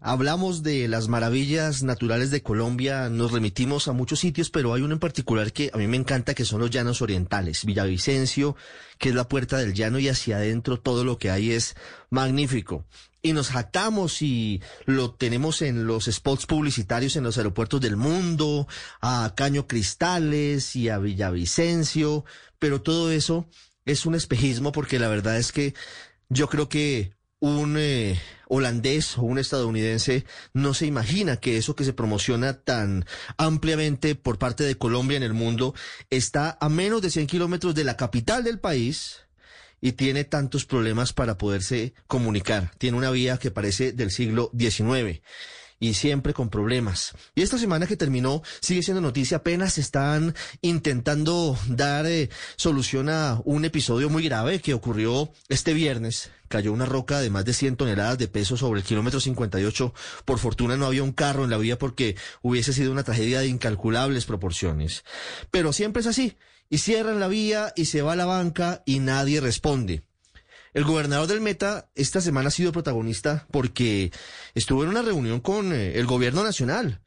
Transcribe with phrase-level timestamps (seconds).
[0.00, 4.94] hablamos de las maravillas naturales de Colombia, nos remitimos a muchos sitios, pero hay uno
[4.94, 7.64] en particular que a mí me encanta, que son los llanos orientales.
[7.64, 8.56] Villavicencio,
[8.98, 11.76] que es la puerta del llano y hacia adentro todo lo que hay es
[12.10, 12.84] magnífico.
[13.22, 18.68] Y nos jactamos y lo tenemos en los spots publicitarios en los aeropuertos del mundo,
[19.00, 22.24] a Caño Cristales y a Villavicencio,
[22.58, 23.48] pero todo eso
[23.86, 25.74] es un espejismo porque la verdad es que
[26.28, 27.13] yo creo que
[27.44, 28.18] un eh,
[28.48, 30.24] holandés o un estadounidense
[30.54, 33.04] no se imagina que eso que se promociona tan
[33.36, 35.74] ampliamente por parte de Colombia en el mundo
[36.08, 39.26] está a menos de 100 kilómetros de la capital del país
[39.82, 42.70] y tiene tantos problemas para poderse comunicar.
[42.78, 45.20] Tiene una vía que parece del siglo XIX
[45.78, 47.12] y siempre con problemas.
[47.34, 53.42] Y esta semana que terminó sigue siendo noticia, apenas están intentando dar eh, solución a
[53.44, 56.30] un episodio muy grave que ocurrió este viernes.
[56.54, 59.92] Cayó una roca de más de 100 toneladas de peso sobre el kilómetro 58.
[60.24, 63.48] Por fortuna no había un carro en la vía porque hubiese sido una tragedia de
[63.48, 65.02] incalculables proporciones.
[65.50, 66.36] Pero siempre es así.
[66.70, 70.04] Y cierran la vía y se va a la banca y nadie responde.
[70.74, 74.12] El gobernador del Meta esta semana ha sido protagonista porque
[74.54, 77.02] estuvo en una reunión con eh, el gobierno nacional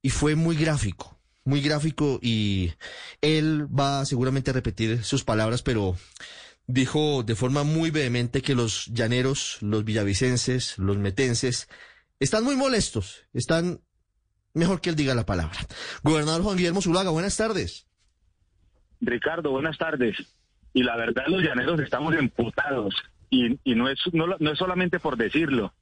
[0.00, 2.72] y fue muy gráfico, muy gráfico y
[3.20, 5.96] él va seguramente a repetir sus palabras, pero
[6.72, 11.68] dijo de forma muy vehemente que los llaneros, los villavicenses, los metenses,
[12.18, 13.80] están muy molestos, están
[14.54, 15.58] mejor que él diga la palabra.
[16.02, 17.86] Gobernador Juan Guillermo Zulaga, buenas tardes.
[19.00, 20.16] Ricardo, buenas tardes
[20.72, 22.94] y la verdad los llaneros estamos emputados
[23.28, 25.72] y, y no, es, no, no es solamente por decirlo,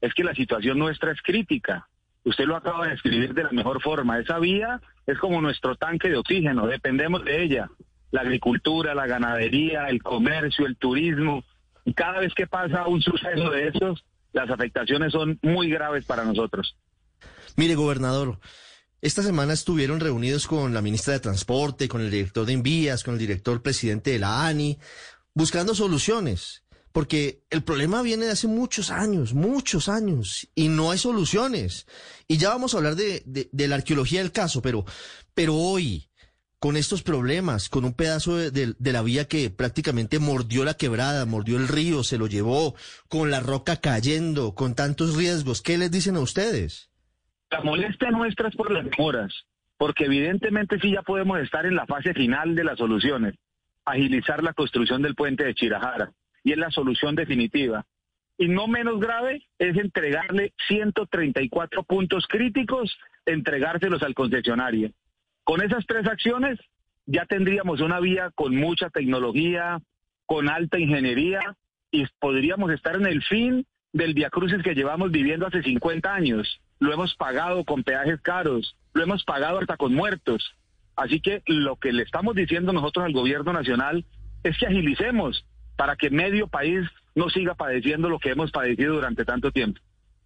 [0.00, 1.88] es que la situación nuestra es crítica.
[2.24, 4.18] Usted lo acaba de describir de la mejor forma.
[4.18, 7.70] Esa vía es como nuestro tanque de oxígeno, dependemos de ella.
[8.10, 11.44] La agricultura, la ganadería, el comercio, el turismo.
[11.84, 16.24] Y cada vez que pasa un suceso de esos, las afectaciones son muy graves para
[16.24, 16.76] nosotros.
[17.56, 18.38] Mire, gobernador,
[19.00, 23.14] esta semana estuvieron reunidos con la ministra de Transporte, con el director de Envías, con
[23.14, 24.78] el director presidente de la ANI,
[25.34, 26.64] buscando soluciones.
[26.92, 31.86] Porque el problema viene de hace muchos años, muchos años, y no hay soluciones.
[32.26, 34.84] Y ya vamos a hablar de, de, la arqueología del caso, pero,
[35.32, 36.09] pero hoy,
[36.60, 41.56] con estos problemas, con un pedazo de, la vía que prácticamente mordió la quebrada, mordió
[41.56, 42.74] el río, se lo llevó,
[43.08, 46.90] con la roca cayendo, con tantos riesgos, ¿qué les dicen a ustedes?
[47.50, 49.32] La molestia nuestra es por las demoras,
[49.78, 53.36] porque evidentemente sí ya podemos estar en la fase final de las soluciones,
[53.86, 56.12] agilizar la construcción del puente de Chirajara,
[56.44, 57.86] y es la solución definitiva.
[58.36, 64.92] Y no menos grave es entregarle 134 puntos críticos, entregárselos al concesionario.
[65.44, 66.58] Con esas tres acciones
[67.06, 69.80] ya tendríamos una vía con mucha tecnología,
[70.26, 71.40] con alta ingeniería,
[71.90, 76.92] y podríamos estar en el fin del viacrucis que llevamos viviendo hace 50 años lo
[76.92, 80.42] hemos pagado con peajes caros, lo hemos pagado hasta con muertos.
[80.96, 84.04] Así que lo que le estamos diciendo nosotros al gobierno nacional
[84.42, 85.46] es que agilicemos
[85.76, 86.80] para que medio país
[87.14, 89.80] no siga padeciendo lo que hemos padecido durante tanto tiempo.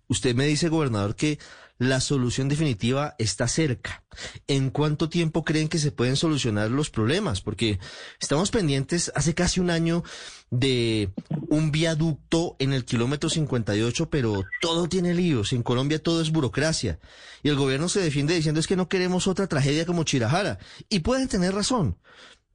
[0.06, 1.38] Usted me dice, gobernador, que
[1.78, 4.04] la solución definitiva está cerca.
[4.46, 7.40] ¿En cuánto tiempo creen que se pueden solucionar los problemas?
[7.40, 7.80] Porque
[8.20, 10.04] estamos pendientes hace casi un año
[10.50, 11.10] de
[11.48, 15.52] un viaducto en el kilómetro 58, pero todo tiene líos.
[15.52, 17.00] En Colombia todo es burocracia.
[17.42, 20.58] Y el gobierno se defiende diciendo es que no queremos otra tragedia como Chirajara.
[20.88, 21.98] Y pueden tener razón,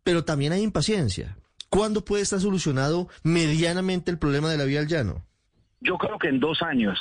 [0.03, 1.37] pero también hay impaciencia.
[1.69, 5.25] ¿Cuándo puede estar solucionado medianamente el problema de la vía al llano?
[5.81, 6.99] Yo creo que en dos años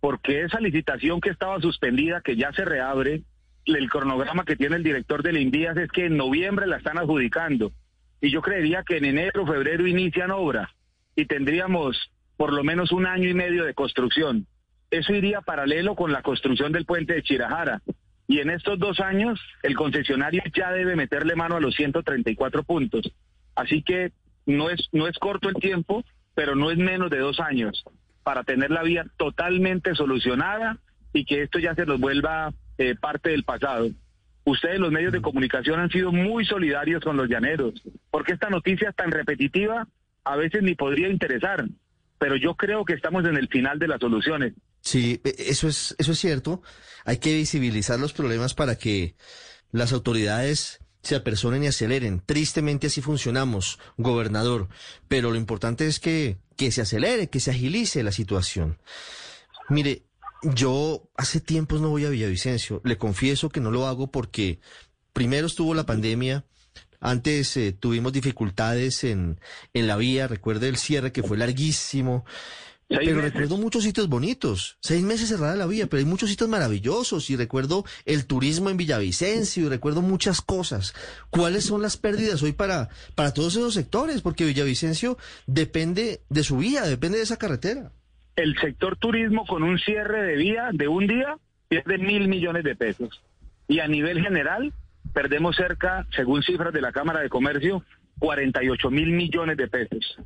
[0.00, 3.22] porque esa licitación que estaba suspendida, que ya se reabre,
[3.64, 7.72] el cronograma que tiene el director del INVIAS es que en noviembre la están adjudicando.
[8.20, 10.70] Y yo creería que en enero, febrero inician obras
[11.16, 14.46] y tendríamos por lo menos un año y medio de construcción.
[14.90, 17.82] Eso iría paralelo con la construcción del puente de Chirajara.
[18.28, 23.10] Y en estos dos años, el concesionario ya debe meterle mano a los 134 puntos.
[23.54, 24.12] Así que
[24.46, 27.84] no es, no es corto el tiempo, pero no es menos de dos años
[28.26, 30.80] para tener la vía totalmente solucionada
[31.12, 33.88] y que esto ya se nos vuelva eh, parte del pasado.
[34.44, 37.80] Ustedes, los medios de comunicación, han sido muy solidarios con los llaneros,
[38.10, 39.86] porque esta noticia tan repetitiva
[40.24, 41.68] a veces ni podría interesar,
[42.18, 44.54] pero yo creo que estamos en el final de las soluciones.
[44.80, 46.62] Sí, e, eso es, eso es cierto.
[47.04, 49.14] Hay que visibilizar los problemas para que
[49.70, 52.22] las autoridades se apersonen y aceleren.
[52.24, 54.68] Tristemente así funcionamos, gobernador,
[55.08, 58.78] pero lo importante es que, que se acelere, que se agilice la situación.
[59.68, 60.04] Mire,
[60.42, 62.80] yo hace tiempos no voy a Villavicencio.
[62.84, 64.60] Le confieso que no lo hago porque
[65.12, 66.44] primero estuvo la pandemia,
[67.00, 69.40] antes eh, tuvimos dificultades en,
[69.74, 72.24] en la vía, recuerde el cierre que fue larguísimo,
[72.88, 74.78] pero recuerdo muchos sitios bonitos.
[74.80, 77.30] Seis meses cerrada la vía, pero hay muchos sitios maravillosos.
[77.30, 80.94] Y recuerdo el turismo en Villavicencio y recuerdo muchas cosas.
[81.30, 84.22] ¿Cuáles son las pérdidas hoy para, para todos esos sectores?
[84.22, 87.90] Porque Villavicencio depende de su vía, depende de esa carretera.
[88.36, 91.38] El sector turismo con un cierre de vía de un día
[91.68, 93.22] pierde mil millones de pesos.
[93.66, 94.72] Y a nivel general,
[95.12, 97.82] perdemos cerca, según cifras de la Cámara de Comercio,
[98.20, 100.18] 48 mil millones de pesos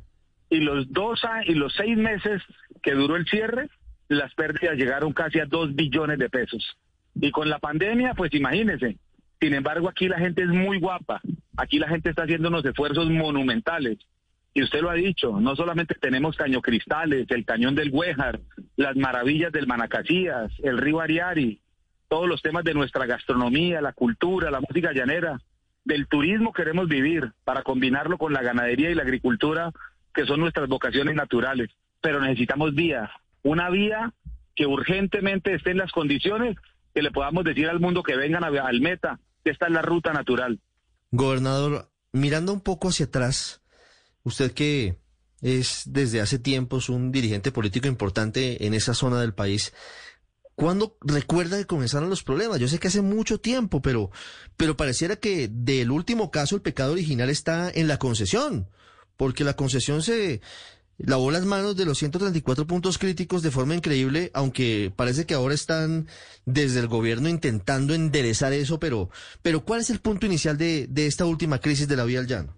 [0.51, 2.43] y los dos y los seis meses
[2.83, 3.69] que duró el cierre,
[4.09, 6.77] las pérdidas llegaron casi a dos billones de pesos.
[7.15, 8.97] Y con la pandemia, pues imagínense.
[9.39, 11.21] Sin embargo, aquí la gente es muy guapa.
[11.55, 13.97] Aquí la gente está haciendo unos esfuerzos monumentales.
[14.53, 18.41] Y usted lo ha dicho, no solamente tenemos Caño Cristales, el Cañón del Güejar,
[18.75, 21.61] las maravillas del Manacasías, el río Ariari,
[22.09, 25.39] todos los temas de nuestra gastronomía, la cultura, la música llanera,
[25.85, 29.71] del turismo queremos vivir para combinarlo con la ganadería y la agricultura
[30.13, 31.69] que son nuestras vocaciones naturales,
[32.01, 33.09] pero necesitamos vía,
[33.43, 34.13] una vía
[34.55, 36.57] que urgentemente esté en las condiciones
[36.93, 40.11] que le podamos decir al mundo que vengan al meta, que esta es la ruta
[40.11, 40.59] natural.
[41.11, 43.61] Gobernador, mirando un poco hacia atrás,
[44.23, 44.97] usted que
[45.41, 49.73] es desde hace tiempos un dirigente político importante en esa zona del país,
[50.53, 52.59] ¿Cuándo recuerda que comenzaron los problemas?
[52.59, 54.11] Yo sé que hace mucho tiempo, pero,
[54.57, 58.67] pero pareciera que del último caso el pecado original está en la concesión
[59.21, 60.41] porque la concesión se
[60.97, 65.53] lavó las manos de los 134 puntos críticos de forma increíble, aunque parece que ahora
[65.53, 66.07] están
[66.47, 69.11] desde el gobierno intentando enderezar eso, pero,
[69.43, 72.55] pero ¿cuál es el punto inicial de, esta última crisis de la vía al llano?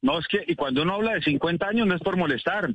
[0.00, 2.74] No, es que, y cuando uno habla de 50 años no es por molestar.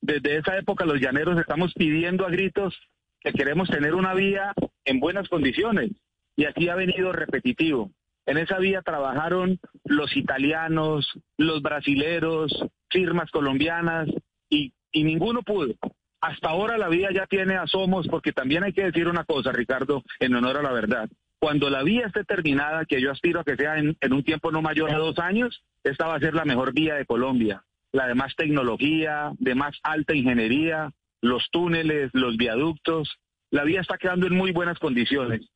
[0.00, 2.74] Desde esa época los llaneros estamos pidiendo a gritos
[3.20, 4.52] que queremos tener una vía
[4.84, 5.92] en buenas condiciones.
[6.34, 7.92] Y aquí ha venido repetitivo.
[8.28, 12.52] En esa vía trabajaron los italianos, los brasileros,
[12.90, 14.06] firmas colombianas
[14.50, 15.72] y, ninguno pudo.
[16.20, 20.02] Hasta ahora la vía ya tiene asomos porque también hay que decir una cosa, Ricardo,
[20.20, 21.08] en honor a la verdad.
[21.38, 24.52] Cuando la vía esté terminada, que yo aspiro a que sea en, en un tiempo
[24.52, 28.08] no mayor a dos años, esta va a ser la mejor vía de Colombia, la
[28.08, 30.92] de más tecnología, de más alta ingeniería,
[31.22, 33.08] los túneles, los viaductos.
[33.50, 35.48] La vía está quedando en muy buenas condiciones.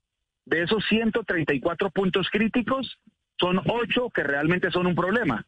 [0.44, 2.98] De esos 134 puntos críticos,
[3.38, 5.44] son ocho que realmente son un problema.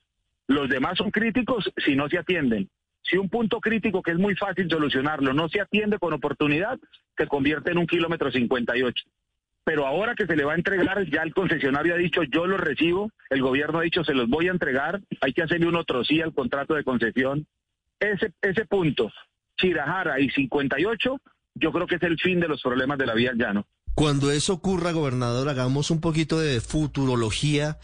[0.47, 2.69] Los demás son críticos si no se atienden.
[3.03, 6.79] Si un punto crítico que es muy fácil solucionarlo no se atiende con oportunidad,
[7.17, 9.05] se convierte en un kilómetro 58.
[9.65, 12.57] Pero ahora que se le va a entregar, ya el concesionario ha dicho yo lo
[12.57, 16.05] recibo, el gobierno ha dicho se los voy a entregar, hay que hacerle un otro
[16.05, 17.47] sí al contrato de concesión.
[18.01, 19.11] Ese punto,
[19.57, 21.21] Chirajara y 58,
[21.55, 23.67] yo creo que es el fin de los problemas de la vía llano.
[23.95, 27.79] Cuando eso ocurra, gobernador, hagamos un poquito de futurología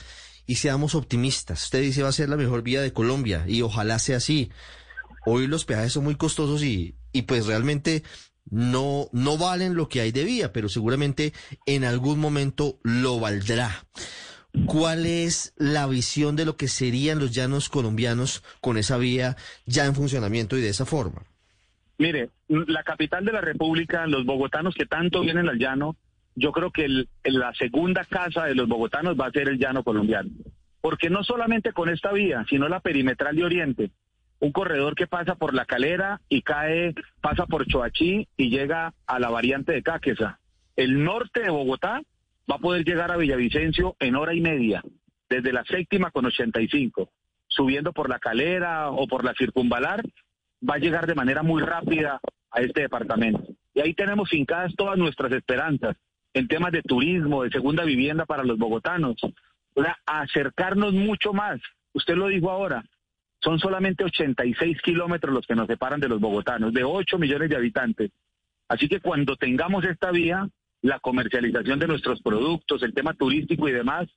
[0.44, 1.64] y seamos optimistas.
[1.64, 4.50] Usted dice va a ser la mejor vía de Colombia y ojalá sea así.
[5.24, 8.02] Hoy los peajes son muy costosos y, y pues realmente
[8.50, 11.32] no, no valen lo que hay de vía, pero seguramente
[11.66, 13.86] en algún momento lo valdrá.
[14.66, 19.36] ¿Cuál es la visión de lo que serían los llanos colombianos con esa vía
[19.66, 21.29] ya en funcionamiento y de esa forma?
[22.00, 25.96] Mire, la capital de la República, los bogotanos que tanto vienen al llano,
[26.34, 26.88] yo creo que
[27.24, 30.30] la segunda casa de los bogotanos va a ser el llano colombiano.
[30.80, 33.90] Porque no solamente con esta vía, sino la perimetral de Oriente,
[34.38, 39.20] un corredor que pasa por la calera y cae, pasa por Choachí y llega a
[39.20, 40.38] la variante de Cáqueza.
[40.76, 42.00] El norte de Bogotá
[42.50, 44.82] va a poder llegar a Villavicencio en hora y media,
[45.28, 47.10] desde la séptima con 85,
[47.46, 50.02] subiendo por la calera o por la circunvalar
[50.68, 53.44] va a llegar de manera muy rápida a este departamento.
[53.74, 55.96] Y ahí tenemos fincadas todas nuestras esperanzas
[56.34, 59.16] en temas de turismo, de segunda vivienda para los bogotanos.
[60.06, 61.60] Acercarnos mucho más.
[61.92, 62.84] Usted lo dijo ahora,
[63.42, 67.56] son solamente 86 kilómetros los que nos separan de los bogotanos, de 8 millones de
[67.56, 68.10] habitantes.
[68.68, 70.48] Así que cuando tengamos esta vía,
[70.82, 74.08] la comercialización de nuestros productos, el tema turístico y demás,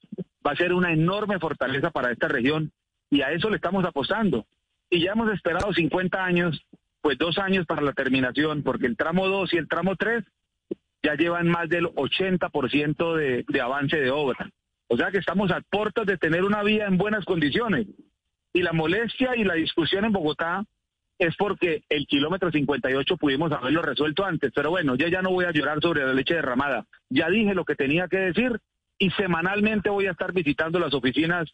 [0.46, 2.72] va a ser una enorme fortaleza para esta región
[3.10, 4.46] y a eso le estamos apostando
[4.90, 6.66] y ya hemos esperado 50 años,
[7.02, 10.24] pues dos años para la terminación, porque el tramo 2 y el tramo 3
[11.04, 14.50] ya llevan más del 80% de, de avance de obra.
[14.88, 17.88] O sea que estamos a puertas de tener una vía en buenas condiciones.
[18.54, 20.64] Y la molestia y la discusión en Bogotá
[21.18, 24.52] es porque el kilómetro 58 pudimos haberlo resuelto antes.
[24.54, 26.86] Pero bueno, yo ya no voy a llorar sobre la leche derramada.
[27.10, 28.60] Ya dije lo que tenía que decir
[28.98, 31.50] y semanalmente voy a estar visitando las oficinas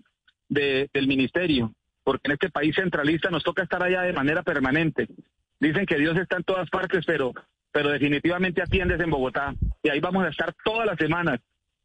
[0.49, 1.73] de, del ministerio
[2.09, 5.07] porque en este país centralista nos toca estar allá de manera permanente.
[5.59, 7.33] Dicen que Dios está en todas partes, pero,
[7.71, 9.53] pero definitivamente atiendes en Bogotá.
[9.83, 11.39] Y ahí vamos a estar todas las semanas,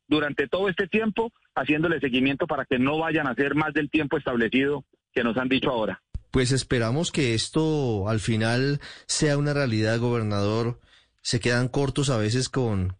[0.08, 4.16] durante todo este tiempo, haciéndole seguimiento para que no vayan a hacer más del tiempo
[4.16, 6.00] establecido que nos han dicho ahora.
[6.30, 10.80] Pues esperamos que esto al final sea una realidad, gobernador
[11.24, 12.96] se quedan cortos a veces con,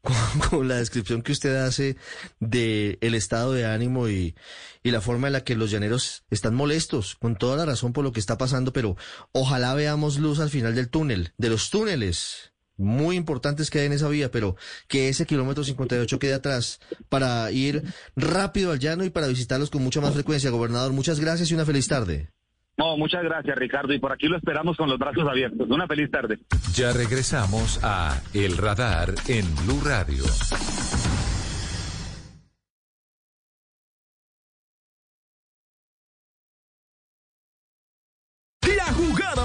[0.50, 1.96] con, la descripción que usted hace
[2.40, 4.34] de el estado de ánimo y,
[4.82, 8.02] y la forma en la que los llaneros están molestos, con toda la razón por
[8.02, 8.96] lo que está pasando, pero
[9.30, 13.92] ojalá veamos luz al final del túnel, de los túneles muy importantes que hay en
[13.92, 14.56] esa vía, pero
[14.88, 17.84] que ese kilómetro 58 quede atrás para ir
[18.16, 20.50] rápido al llano y para visitarlos con mucha más frecuencia.
[20.50, 22.30] Gobernador, muchas gracias y una feliz tarde.
[22.76, 25.68] No, muchas gracias Ricardo y por aquí lo esperamos con los brazos abiertos.
[25.70, 26.38] Una feliz tarde.
[26.74, 30.24] Ya regresamos a El Radar en Blue Radio.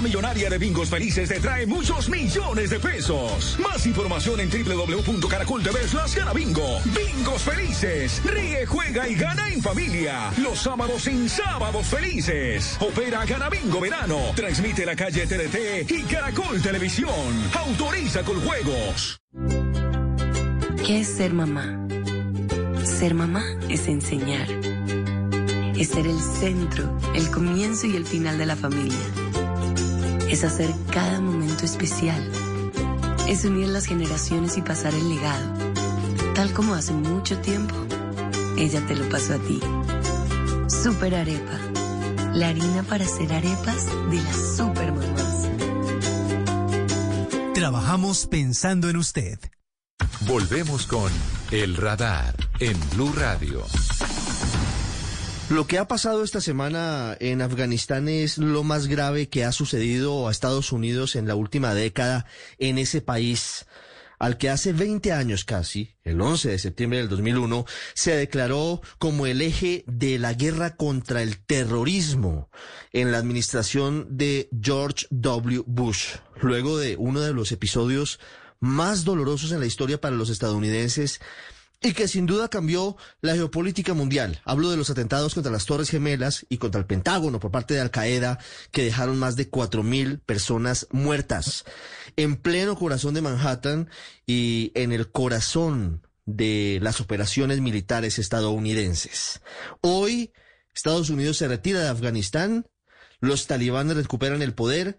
[0.00, 3.58] Millonaria de Bingos Felices te trae muchos millones de pesos.
[3.58, 6.80] Más información en www.caracol Gana Bingo.
[6.84, 8.22] Bingos Felices.
[8.24, 10.30] Ríe, juega y gana en familia.
[10.38, 12.76] Los sábados sin sábados felices.
[12.80, 14.18] Opera Gana Bingo Verano.
[14.34, 17.50] Transmite la calle TDT y Caracol Televisión.
[17.54, 19.20] Autoriza con juegos.
[20.86, 21.86] ¿Qué es ser mamá?
[22.84, 24.48] Ser mamá es enseñar.
[25.76, 28.98] Es ser el centro, el comienzo y el final de la familia
[30.30, 32.30] es hacer cada momento especial.
[33.28, 35.54] Es unir las generaciones y pasar el legado.
[36.34, 37.74] Tal como hace mucho tiempo,
[38.56, 39.60] ella te lo pasó a ti.
[40.68, 41.58] Super Arepa.
[42.32, 45.48] La harina para hacer arepas de las super mamás.
[47.54, 49.38] Trabajamos pensando en usted.
[50.28, 51.10] Volvemos con
[51.50, 53.64] El Radar en Blue Radio.
[55.50, 60.28] Lo que ha pasado esta semana en Afganistán es lo más grave que ha sucedido
[60.28, 62.24] a Estados Unidos en la última década
[62.58, 63.66] en ese país
[64.20, 67.64] al que hace 20 años casi, el 11 de septiembre del 2001,
[67.94, 72.48] se declaró como el eje de la guerra contra el terrorismo
[72.92, 75.64] en la administración de George W.
[75.66, 78.20] Bush, luego de uno de los episodios
[78.60, 81.20] más dolorosos en la historia para los estadounidenses
[81.82, 84.40] y que sin duda cambió la geopolítica mundial.
[84.44, 87.80] Hablo de los atentados contra las Torres Gemelas y contra el Pentágono por parte de
[87.80, 88.38] Al Qaeda,
[88.70, 91.64] que dejaron más de cuatro mil personas muertas
[92.16, 93.88] en pleno corazón de Manhattan
[94.26, 99.40] y en el corazón de las operaciones militares estadounidenses.
[99.80, 100.32] Hoy,
[100.74, 102.66] Estados Unidos se retira de Afganistán,
[103.20, 104.98] los talibanes recuperan el poder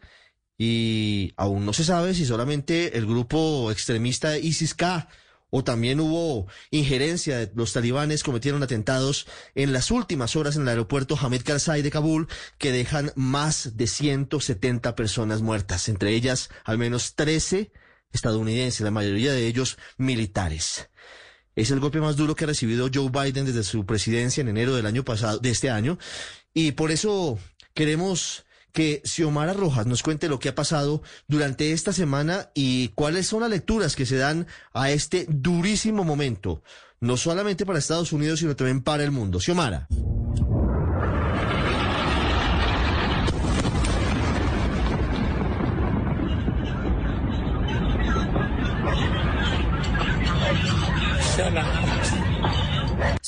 [0.57, 5.07] y aún no se sabe si solamente el grupo extremista ISIS-K
[5.51, 10.70] o también hubo injerencia de los talibanes, cometieron atentados en las últimas horas en el
[10.70, 12.27] aeropuerto Hamid Karzai de Kabul
[12.58, 17.72] que dejan más de 170 personas muertas, entre ellas al menos 13
[18.12, 20.89] estadounidenses, la mayoría de ellos militares.
[21.55, 24.75] Es el golpe más duro que ha recibido Joe Biden desde su presidencia en enero
[24.75, 26.00] del año pasado, de este año,
[26.53, 27.38] y por eso
[27.74, 33.28] queremos que Xiomara Rojas nos cuente lo que ha pasado durante esta semana y cuáles
[33.28, 36.62] son las lecturas que se dan a este durísimo momento,
[37.00, 39.40] no solamente para Estados Unidos, sino también para el mundo.
[39.40, 39.88] Xiomara.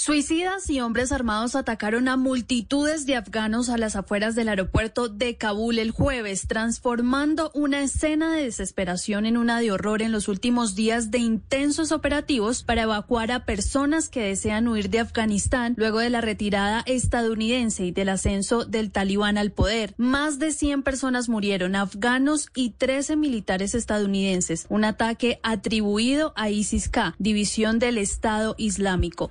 [0.03, 5.37] Suicidas y hombres armados atacaron a multitudes de afganos a las afueras del aeropuerto de
[5.37, 10.75] Kabul el jueves, transformando una escena de desesperación en una de horror en los últimos
[10.75, 16.09] días de intensos operativos para evacuar a personas que desean huir de Afganistán luego de
[16.09, 19.93] la retirada estadounidense y del ascenso del talibán al poder.
[19.95, 24.65] Más de 100 personas murieron, afganos y 13 militares estadounidenses.
[24.67, 29.29] Un ataque atribuido a ISIS-K, división del Estado Islámico.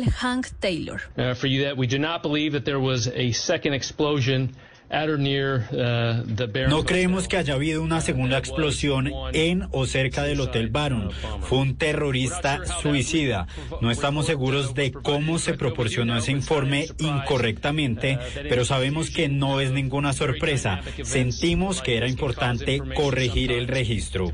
[0.00, 1.00] Hank Taylor.
[1.16, 4.56] Uh, for you that we do not believe that there was a second explosion
[6.68, 11.10] no creemos que haya habido una segunda explosión en o cerca del Hotel Baron.
[11.40, 13.46] Fue un terrorista suicida.
[13.80, 18.18] No estamos seguros de cómo se proporcionó ese informe incorrectamente,
[18.48, 20.82] pero sabemos que no es ninguna sorpresa.
[21.02, 24.30] Sentimos que era importante corregir el registro.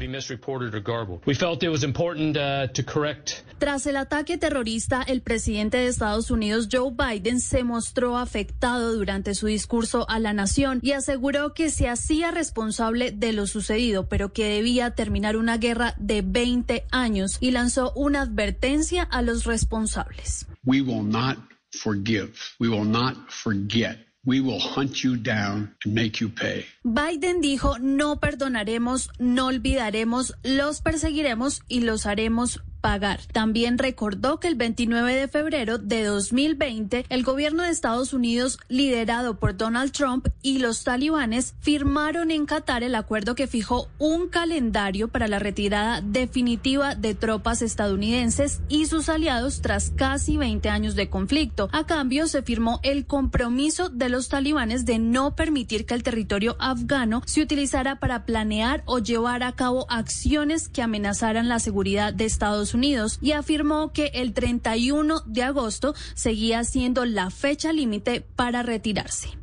[3.58, 9.34] Tras el ataque terrorista, el presidente de Estados Unidos, Joe Biden, se mostró afectado durante
[9.34, 10.47] su discurso a la nación
[10.82, 15.94] y aseguró que se hacía responsable de lo sucedido, pero que debía terminar una guerra
[15.98, 20.46] de 20 años y lanzó una advertencia a los responsables.
[20.64, 21.38] We will not
[21.72, 22.32] forgive.
[22.58, 24.06] We will not forget.
[24.24, 26.66] We will hunt you down and make you pay.
[26.82, 33.20] Biden dijo, no perdonaremos, no olvidaremos, los perseguiremos y los haremos pagar.
[33.32, 39.38] También recordó que el 29 de febrero de 2020 el gobierno de Estados Unidos, liderado
[39.38, 45.08] por Donald Trump y los talibanes, firmaron en Qatar el acuerdo que fijó un calendario
[45.08, 51.08] para la retirada definitiva de tropas estadounidenses y sus aliados tras casi 20 años de
[51.08, 51.68] conflicto.
[51.72, 56.56] A cambio, se firmó el compromiso de los talibanes de no permitir que el territorio
[56.58, 62.24] afgano se utilizara para planear o llevar a cabo acciones que amenazaran la seguridad de
[62.24, 68.62] Estados Unidos y afirmó que el 31 de agosto seguía siendo la fecha límite para
[68.62, 69.38] retirarse.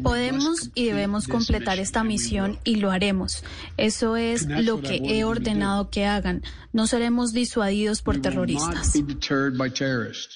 [0.00, 3.42] Podemos y debemos completar esta misión y lo haremos.
[3.76, 6.42] Eso es lo que he ordenado que hagan.
[6.72, 8.94] No seremos disuadidos por terroristas.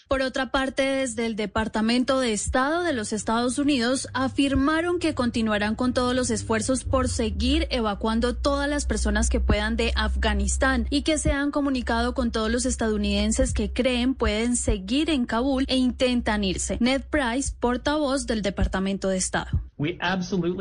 [0.08, 5.76] Por otra parte, desde el Departamento de Estado de los Estados Unidos afirmaron que continuarán
[5.76, 11.02] con todos los esfuerzos por seguir evacuando todas las personas que puedan de Afganistán y
[11.02, 15.76] que se han comunicado con todos los estadounidenses que creen pueden seguir en Kabul e
[15.76, 16.78] intentan irse.
[16.80, 19.50] Ned Price, portavoz del Departamento de Estado.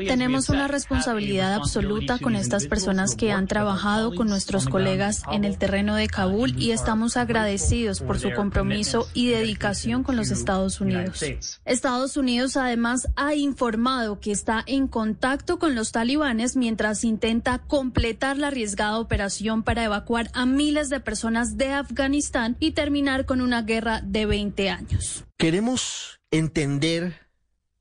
[0.05, 5.57] Tenemos una responsabilidad absoluta con estas personas que han trabajado con nuestros colegas en el
[5.57, 11.23] terreno de Kabul y estamos agradecidos por su compromiso y dedicación con los Estados Unidos.
[11.63, 18.37] Estados Unidos además ha informado que está en contacto con los talibanes mientras intenta completar
[18.37, 23.61] la arriesgada operación para evacuar a miles de personas de Afganistán y terminar con una
[23.61, 25.23] guerra de 20 años.
[25.37, 27.25] Queremos entender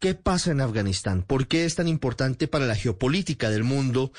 [0.05, 1.23] ¿Qué pasa en Afganistán?
[1.23, 4.13] ¿Por qué es tan importante para la geopolítica del mundo?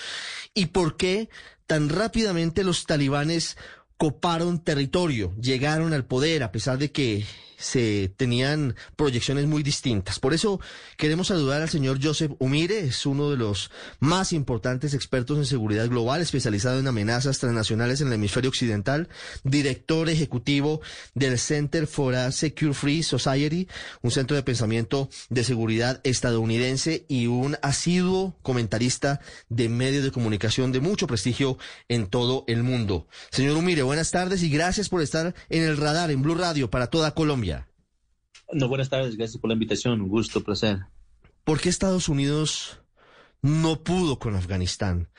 [0.56, 1.30] ¿Y por qué
[1.68, 3.56] tan rápidamente los talibanes
[3.98, 7.24] coparon territorio, llegaron al poder a pesar de que
[7.58, 10.20] se tenían proyecciones muy distintas.
[10.20, 10.60] Por eso
[10.98, 15.88] queremos saludar al señor Joseph Umire, es uno de los más importantes expertos en seguridad
[15.88, 19.10] global, especializado en amenazas transnacionales en el hemisferio occidental,
[19.44, 20.82] director ejecutivo
[21.14, 23.68] del Center for a Secure Free Society,
[24.02, 29.20] un centro de pensamiento de seguridad estadounidense y un asiduo comentarista
[29.50, 31.58] de medios de comunicación de mucho prestigio
[31.90, 33.08] en todo el mundo.
[33.32, 36.88] Señor Umire, buenas tardes y gracias por estar en el radar en Blue Radio para
[36.88, 37.45] toda Colombia.
[38.52, 40.80] No, buenas tardes, gracias por la invitación, un gusto, placer.
[41.44, 42.80] ¿Por qué Estados Unidos
[43.42, 45.10] no pudo con Afganistán?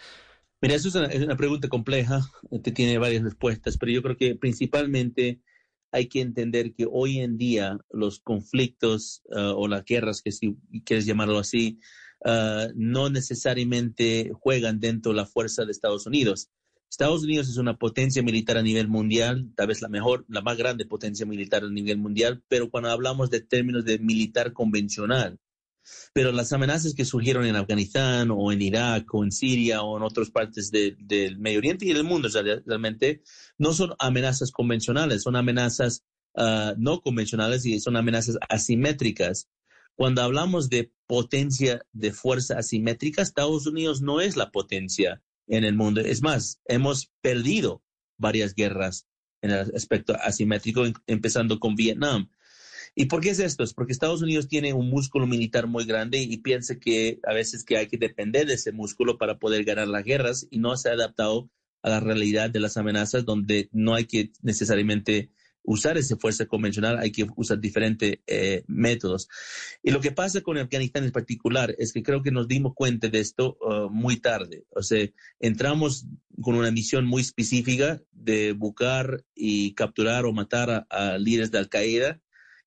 [0.61, 2.21] Mira, eso es una, pregunta compleja,
[2.65, 5.41] que tiene varias respuestas, pero yo creo que principalmente
[5.93, 10.57] hay que entender que hoy en día los conflictos uh, o las guerras, que si
[10.85, 11.79] quieres llamarlo así,
[12.25, 16.51] uh, no necesariamente juegan dentro de la fuerza de Estados Unidos.
[16.90, 20.57] Estados Unidos es una potencia militar a nivel mundial, tal vez la mejor, la más
[20.57, 25.38] grande potencia militar a nivel mundial, pero cuando hablamos de términos de militar convencional,
[26.12, 30.03] pero las amenazas que surgieron en Afganistán o en Irak o en Siria o en
[30.03, 32.29] otras partes del Medio Oriente y del mundo
[32.64, 33.22] realmente
[33.59, 39.49] no son amenazas convencionales, son amenazas ah, no convencionales y son amenazas asimétricas.
[39.94, 45.74] Cuando hablamos de potencia de fuerza asimétrica, Estados Unidos no es la potencia en el
[45.74, 46.00] mundo.
[46.00, 47.82] Es más, hemos perdido
[48.16, 49.06] varias guerras
[49.42, 52.28] en el aspecto asimétrico, empezando con Vietnam.
[52.94, 53.62] ¿Y por qué es esto?
[53.62, 57.62] Es porque Estados Unidos tiene un músculo militar muy grande y piensa que a veces
[57.62, 60.88] que hay que depender de ese músculo para poder ganar las guerras y no se
[60.88, 61.50] ha adaptado
[61.82, 65.30] a la realidad de las amenazas donde no hay que necesariamente
[65.66, 69.29] usar esa fuerza convencional, hay que usar diferentes eh, métodos.
[69.83, 73.09] Y lo que pasa con Afganistán en particular es que creo que nos dimos cuenta
[73.09, 74.64] de esto uh, muy tarde.
[74.70, 75.07] O sea,
[75.40, 76.07] entramos
[76.40, 82.20] con una misión muy específica de buscar y capturar o matar a, líderes de Al-Qaeda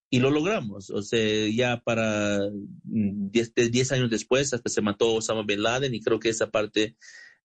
[0.09, 0.89] y lo logramos.
[0.89, 2.39] O sea, ya para
[2.83, 6.97] 10 mm, años después hasta se mató Osama Bin Laden y creo que esa parte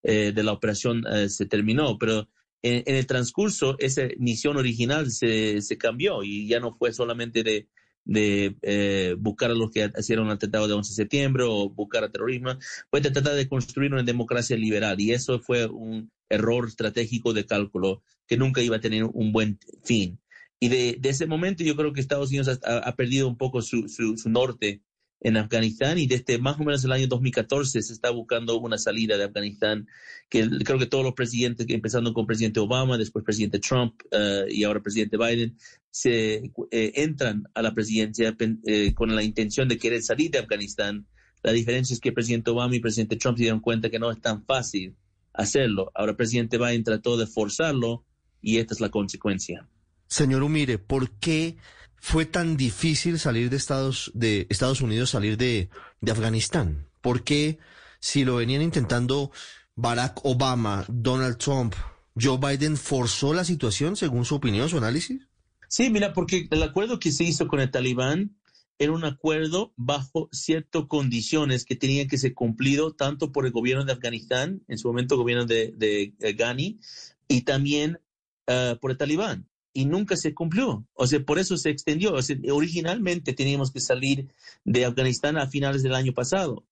[0.03, 1.97] eh, de la operación eh, se terminó.
[1.99, 2.29] Pero
[2.65, 7.69] en, el transcurso esa misión original se, se, cambió y ya no fue solamente de,
[8.05, 12.05] de eh, buscar a los que hicieron el atentado de 11 de septiembre o buscar
[12.05, 12.57] a terrorismo,
[12.91, 18.03] fue tratar de construir una democracia liberal y eso fue un error estratégico de cálculo
[18.27, 20.19] que nunca iba a tener un buen fin.
[20.59, 23.89] Y de, de ese momento yo creo que Estados Unidos ha, perdido un poco su,
[23.89, 24.81] su norte
[25.25, 29.17] en Afganistán y desde más o menos el año 2014 se está buscando una salida
[29.17, 29.89] de Afganistán,
[30.29, 34.65] que creo que todos los presidentes, empezando con presidente Obama, después presidente Trump uh, y
[34.65, 35.57] ahora presidente Biden,
[35.91, 41.07] se eh, entran a la presidencia eh, con la intención de querer salir de Afganistán.
[41.43, 43.99] La diferencia es que el presidente Obama y el presidente Trump se dieron cuenta que
[43.99, 44.95] no es tan fácil
[45.33, 45.91] hacerlo.
[45.95, 48.05] Ahora el presidente Biden trató de forzarlo
[48.43, 49.67] y esta es la consecuencia.
[50.07, 51.57] Señor Umire, ¿por qué
[52.05, 55.71] fue tan difícil salir de Estados, de Estados Unidos, salir de,
[56.07, 56.87] Afganistán?
[57.01, 57.59] ¿Por qué
[57.99, 59.33] si lo venían intentando
[59.75, 61.75] Barack Obama, Donald Trump,
[62.15, 65.27] Joe Biden forzó la situación según su opinión, su análisis?
[65.67, 68.37] Sí, mira, porque el acuerdo que se hizo con el talibán
[68.79, 73.87] era un acuerdo bajo ciertas condiciones que tenían que ser cumplido tanto por el gobierno
[73.87, 76.81] de Afganistán, en su momento gobierno de, de, Ghani,
[77.29, 77.99] y también
[78.47, 79.49] uh, por el talibán.
[79.75, 80.87] Y nunca se cumplió.
[80.95, 82.15] O sea, por eso se extendió.
[82.15, 84.29] O sea, originalmente teníamos que salir
[84.65, 86.65] de Afganistán a finales del año pasado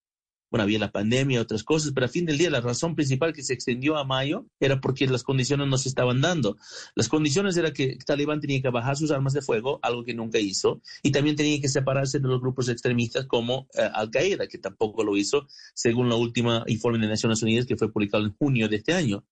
[0.53, 3.43] bueno, había la pandemia otras cosas, pero a fin del día la razón principal que
[3.43, 6.59] se extendió a mayo era porque las condiciones no se estaban dando.
[6.95, 10.39] Las condiciones era que Talibán tenía que bajar sus armas de fuego, algo que nunca
[10.39, 15.03] hizo, y también tenía que separarse de los grupos extremistas como eh, Al-Qaeda, que tampoco
[15.05, 18.77] lo hizo, según la última informe de Naciones Unidas que fue publicado en junio de
[18.77, 19.25] este año.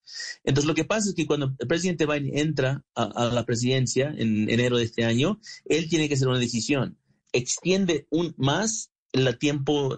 [0.42, 4.14] Entonces, lo que pasa es que cuando el presidente Biden entra a, a la presidencia
[4.16, 6.96] en enero de este año, él tiene que hacer una decisión.
[7.30, 9.36] Extiende un más la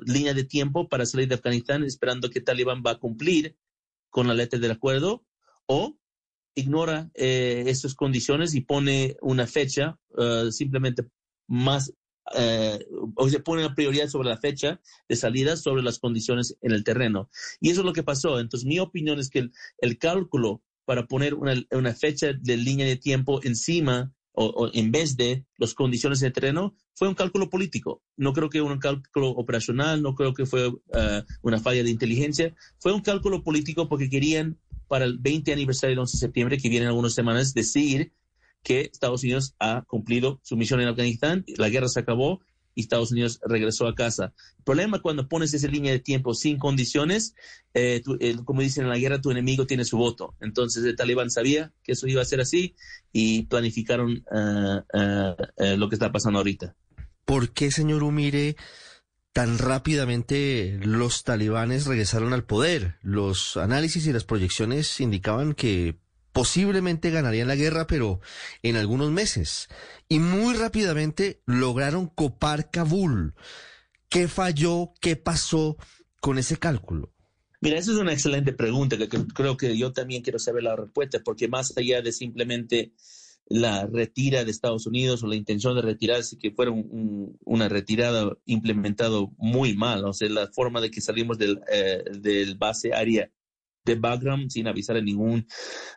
[0.06, 3.56] línea de tiempo para salir de Afganistán esperando que Talibán va a cumplir
[4.10, 5.24] con la letra del acuerdo
[5.66, 5.98] o
[6.54, 11.06] ignora eh, esas condiciones y pone una fecha uh, simplemente
[11.46, 11.92] más
[12.34, 16.72] eh, o se pone una prioridad sobre la fecha de salida sobre las condiciones en
[16.72, 17.28] el terreno.
[17.60, 18.38] Y eso es lo que pasó.
[18.38, 22.86] Entonces, mi opinión es que el, el cálculo para poner una, una, fecha de línea
[22.86, 28.02] de tiempo encima o, en vez de las condiciones de terreno, fue un cálculo político.
[28.16, 30.80] No creo que un cálculo operacional, no creo que fue uh,
[31.42, 32.54] una falla de inteligencia.
[32.78, 36.68] Fue un cálculo político porque querían para el 20 aniversario del 11 de septiembre, que
[36.68, 38.12] viene en algunas semanas, decir
[38.62, 42.40] que Estados Unidos ha cumplido su misión en Afganistán, la guerra se acabó
[42.74, 44.32] y Estados Unidos regresó a casa.
[44.58, 47.34] El problema cuando pones esa línea de tiempo sin condiciones,
[47.74, 48.02] eh,
[48.44, 50.34] como dicen en la guerra, tu enemigo tiene su voto.
[50.40, 52.74] Entonces el talibán sabía que eso iba a ser así
[53.12, 56.76] y planificaron uh, uh, lo que está pasando ahorita.
[57.24, 58.56] ¿Por qué, señor Umire,
[59.32, 62.96] tan rápidamente los talibanes regresaron al poder?
[63.02, 66.01] Los análisis y las proyecciones indicaban que
[66.32, 68.20] posiblemente ganarían la guerra, pero
[68.62, 69.68] en algunos meses.
[70.08, 73.34] Y muy rápidamente lograron copar Kabul.
[74.08, 74.92] ¿Qué falló?
[75.00, 75.76] ¿Qué pasó
[76.20, 77.12] con ese cálculo?
[77.60, 81.20] Mira, esa es una excelente pregunta que creo que yo también quiero saber la respuesta,
[81.24, 82.92] porque más allá de simplemente
[83.46, 89.20] la retira de Estados Unidos o la intención de retirarse, que fuera una retirada implementada
[89.36, 93.30] muy mal, o sea, la forma de que salimos del, eh, del base área
[93.84, 95.46] de Bagram sin avisar a ningún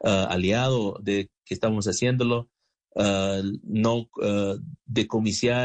[0.02, 2.50] uh, aliado de que estamos haciéndolo,
[2.96, 4.60] uh, no uh,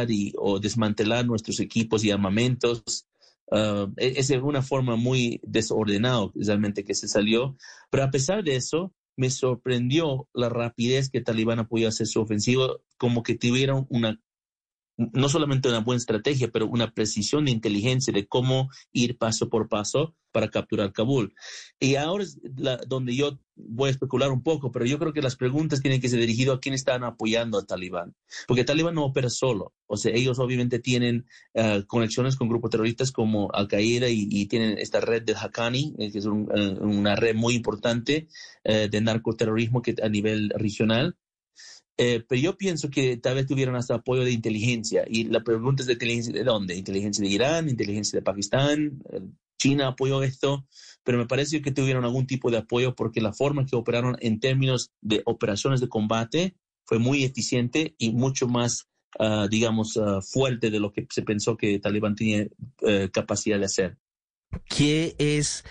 [0.08, 3.06] y, o desmantelar nuestros equipos y armamentos.
[3.52, 7.56] E, es una forma muy desordenada realmente que se salió,
[7.90, 12.68] pero a pesar de eso, me sorprendió la rapidez que Talibán podido hacer su ofensiva,
[12.96, 14.20] como que tuvieron una
[15.12, 19.68] no solamente una buena estrategia, pero una precisión de inteligencia de cómo ir paso por
[19.68, 21.34] paso para capturar Kabul.
[21.78, 22.38] Y ahora es
[22.86, 26.08] donde yo voy a especular un poco, pero yo creo que las preguntas tienen que
[26.08, 28.14] ser dirigidas a quién están apoyando a Talibán,
[28.46, 33.12] porque Talibán no opera solo, o sea, ellos obviamente tienen uh, conexiones con grupos terroristas
[33.12, 37.34] como Al-Qaeda y, y, tienen esta red del Haqqani, eh, que es uh, una red
[37.34, 38.28] muy importante
[38.62, 41.16] de narcoterrorismo que a nivel regional.
[41.96, 45.04] Eh, pero yo pienso que tal vez tuvieron hasta apoyo de inteligencia.
[45.06, 46.74] Y la pregunta es de inteligencia de dónde?
[46.74, 49.20] Inteligencia de Irán, inteligencia de Pakistán, eh,
[49.58, 50.66] China apoyó esto,
[51.04, 54.40] pero me parece que tuvieron algún tipo de apoyo porque la forma que operaron en
[54.40, 60.70] términos de operaciones de combate fue muy eficiente y mucho más, uh, digamos, uh, fuerte
[60.70, 63.98] de lo que se pensó que Talibán tenía uh, capacidad de hacer.
[64.66, 65.62] ¿Qué es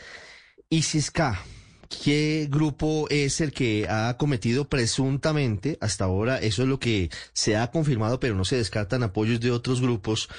[0.69, 1.43] ISIS-K?
[1.89, 7.57] ¿Qué grupo es el que ha cometido presuntamente, hasta ahora, eso es lo que se
[7.57, 10.29] ha confirmado, pero no se descartan apoyos de otros grupos,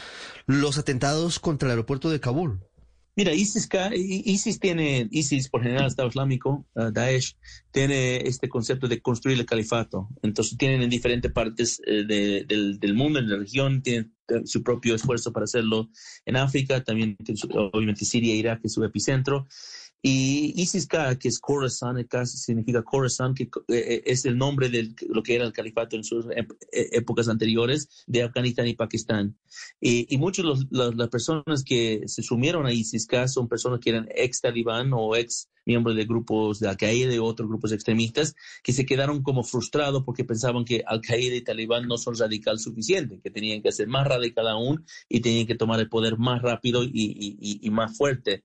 [0.46, 2.60] los atentados contra el aeropuerto de Kabul?
[3.16, 7.36] Mira, ISIS, ISIS tiene, ISIS por general Estado Islámico, uh, Daesh,
[7.72, 10.08] tiene este concepto de construir el califato.
[10.22, 14.62] Entonces tienen en diferentes partes eh, de, del, mundo, en la región, tienen eh, su
[14.62, 15.90] propio esfuerzo para hacerlo
[16.24, 17.16] en África, también
[17.72, 19.48] obviamente Siria Irak es su epicentro.
[20.02, 25.22] Y ISIS-K, que es Khorasan, significa Khorasan, que eh, eh, es el nombre de lo
[25.22, 26.26] que era el califato en sus
[26.72, 29.36] épocas anteriores de Afganistán y Pakistán.
[29.80, 34.08] Y, y muchas de las personas que se sumieron a ISIS-K son personas que eran
[34.14, 38.86] ex talibán o ex miembros de grupos de Al-Qaeda y otros grupos extremistas que se
[38.86, 43.62] quedaron como frustrados porque pensaban que Al-Qaeda y Talibán no son radical suficientes, que tenían
[43.62, 47.96] que ser más radical aún y tenían que tomar el poder más rápido y más
[47.96, 48.44] fuerte.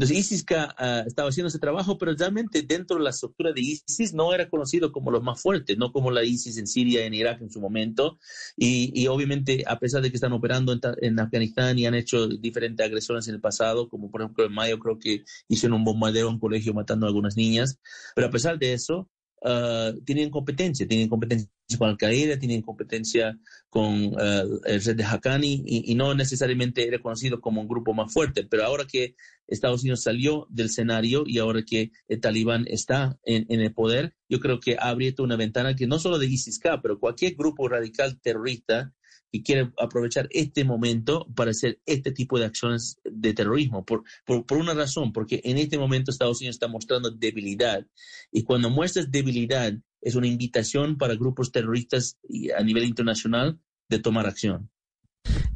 [0.00, 4.14] Entonces ISIS uh, estaba haciendo ese trabajo, pero realmente dentro de la estructura de ISIS
[4.14, 7.42] no era conocido como los más fuertes, no como la ISIS en Siria, en Irak
[7.42, 8.18] en su momento.
[8.56, 12.28] Y, y obviamente, a pesar de que están operando en, en, Afganistán y han hecho
[12.28, 16.28] diferentes agresiones en el pasado, como por ejemplo en mayo creo que hicieron un bombardeo
[16.28, 17.78] en un colegio matando a algunas niñas,
[18.14, 19.06] pero a pesar de eso,
[19.42, 21.48] uh, tienen competencia, tienen competencia
[21.78, 27.60] con Al-Qaeda, tienen competencia con uh, el red de Haqqani y, no necesariamente reconocido como
[27.60, 28.44] un grupo más fuerte.
[28.44, 29.14] Pero ahora que
[29.46, 34.14] Estados Unidos salió del escenario y ahora que el talibán está en, en el poder,
[34.28, 37.68] yo creo que ha abierto una ventana que no solo de ISIS-K, pero cualquier grupo
[37.68, 38.92] radical terrorista
[39.32, 44.58] que quiere aprovechar este momento para hacer este tipo de acciones de terrorismo, por, por,
[44.58, 47.86] una razón, porque en este momento Estados Unidos está mostrando debilidad
[48.32, 52.18] y cuando muestras debilidad es una invitación para grupos terroristas
[52.56, 54.70] a nivel internacional de tomar acción.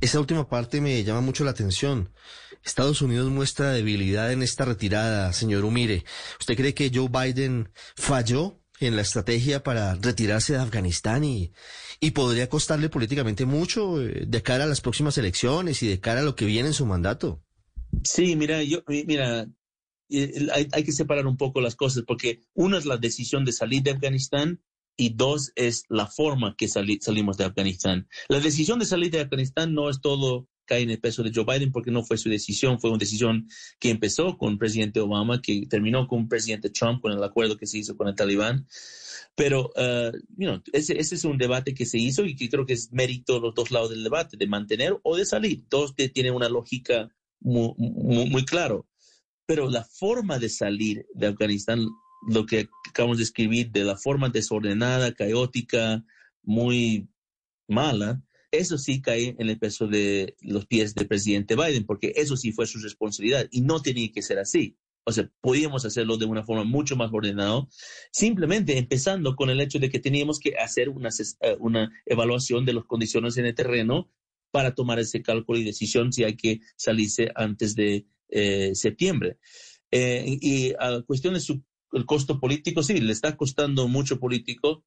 [0.00, 2.12] Esa última parte me llama mucho la atención.
[2.62, 6.05] Estados Unidos muestra debilidad en esta retirada, señor Umire.
[6.40, 11.53] ¿Usted cree que Joe Biden falló en la estrategia para retirarse de Afganistán y,
[12.00, 16.20] y podría costarle políticamente mucho eh, de cara a las próximas elecciones y de cara
[16.20, 17.43] a lo que viene en su mandato.
[18.02, 19.46] Sí, mira, yo, mira,
[20.52, 23.83] hay, hay que separar un poco las cosas porque una es la decisión de salir
[23.83, 24.61] de Afganistán
[24.96, 28.09] y dos es la forma que sali, salimos de Afganistán.
[28.28, 31.44] La decisión de salir de Afganistán no es todo cae en el peso de Joe
[31.44, 35.40] Biden porque no fue su decisión, fue una decisión que empezó con el presidente Obama,
[35.40, 38.66] que terminó con el presidente Trump, con el acuerdo que se hizo con el talibán.
[39.35, 42.64] Pero, uh, you know, ese, ese, es un debate que se hizo y que creo
[42.64, 45.64] que es mérito de los dos lados del debate, de mantener o de salir.
[45.68, 47.11] Dos que tienen una lógica
[47.44, 48.87] muy, claro.
[49.46, 51.87] Pero la forma de salir de Afganistán,
[52.26, 56.02] lo que acabamos de escribir, de la forma desordenada, caótica,
[56.42, 57.09] muy
[57.68, 62.37] mala, eso sí cae en el peso de los pies del presidente Biden, porque eso
[62.37, 64.76] sí fue su responsabilidad y no tenía que ser así.
[65.07, 67.66] O sea, podíamos hacerlo de una forma mucho más ordenada,
[68.11, 72.72] simplemente empezando con el hecho de que teníamos que hacer una, eh, una evaluación de
[72.72, 74.11] las condiciones en el terreno
[74.54, 79.38] para tomar ese cálculo y decisión si hay que salirse antes de eh, septiembre.
[79.90, 84.84] Eh, y a cuestión de su el costo político, sí, le está costando mucho político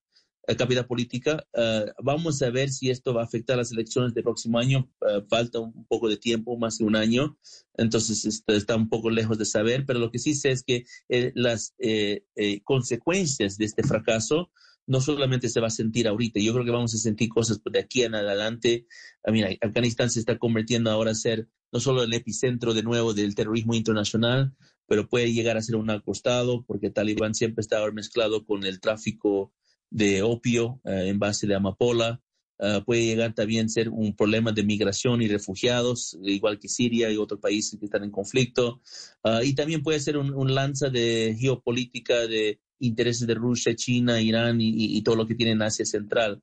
[0.56, 1.45] capital política.
[1.53, 4.89] Uh, vamos a ver si esto va a afectar las elecciones del próximo año.
[5.01, 7.38] Uh, falta un poco de tiempo, más de un año,
[7.75, 10.86] entonces está, está, un poco lejos de saber, pero lo que sí sé es que
[11.10, 14.49] eh, las eh, eh, consecuencias de este fracaso
[14.88, 17.80] no solamente se va a sentir ahorita, yo creo que vamos a sentir cosas de
[17.80, 18.88] aquí en adelante.
[19.26, 23.13] I mean, Afganistán se está convirtiendo ahora a ser no solo el epicentro de nuevo
[23.13, 24.54] del terrorismo internacional,
[24.88, 29.54] pero puede llegar a ser un acostado, porque Talibán siempre está mezclado con el tráfico
[29.89, 32.21] de opio uh, en base de amapola.
[32.60, 37.12] Uh, puede llegar también a ser un problema de migración y refugiados, igual que Siria
[37.12, 38.82] y otros países que están en conflicto.
[39.23, 44.22] Uh, y también puede ser un, un lanza de geopolítica de intereses de Rusia, China,
[44.22, 46.42] Irán y, y, todo lo que tiene en Asia Central.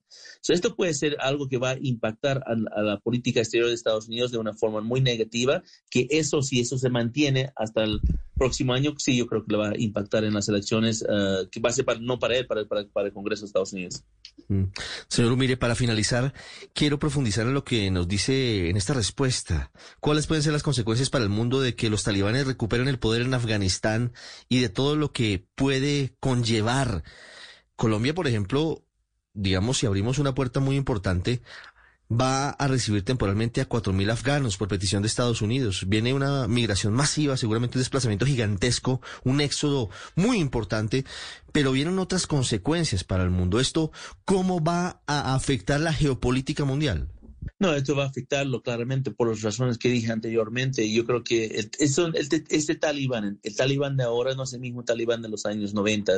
[0.49, 4.09] Esto puede ser algo que va a impactar a, a, la política exterior de Estados
[4.09, 8.01] Unidos de una forma muy negativa, que eso, si eso se mantiene hasta el
[8.37, 11.61] próximo año, sí, yo creo que le va a impactar en las elecciones, uh, que
[11.61, 14.05] va a ser para, no para él, para, para, para, el Congreso de Estados Unidos.
[14.49, 14.65] Mm.
[15.09, 16.35] Señor mire, para finalizar,
[16.73, 19.71] quiero profundizar en lo que nos dice en esta respuesta.
[20.01, 23.23] ¿Cuáles pueden ser las consecuencias para el mundo de que los talibanes recuperen el poder
[23.23, 24.13] en Afganistán
[24.49, 27.05] y de todo lo que puede conllevar?
[27.77, 28.85] Colombia, por ejemplo,
[29.33, 31.43] digamos, si abrimos una puerta muy importante,
[32.11, 35.85] va a recibir temporalmente a 4.000 afganos por petición de Estados Unidos.
[35.89, 41.05] Viene una migración masiva, seguramente un desplazamiento gigantesco, un éxodo muy importante,
[41.53, 43.61] pero vienen otras consecuencias para el mundo.
[43.61, 43.91] ¿Esto
[44.25, 47.09] cómo va a afectar la geopolítica mundial?
[47.59, 50.91] No, esto va a afectarlo claramente por las razones que dije anteriormente.
[50.91, 54.85] Yo creo que el, el, este talibán, el talibán de ahora no es el mismo
[54.85, 56.13] talibán de los años 90,